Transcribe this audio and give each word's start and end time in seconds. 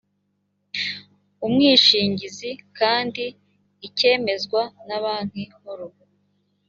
umwishingizi 1.45 2.49
kandi 2.77 3.23
ikemezwa 3.87 4.61
na 4.87 4.97
banki 5.03 5.41
nkuru 5.55 5.87